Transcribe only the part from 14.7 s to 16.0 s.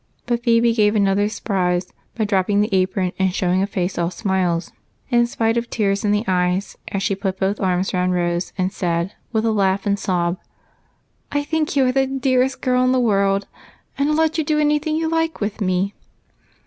thing you like with me."